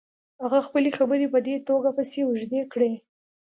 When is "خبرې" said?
0.97-1.27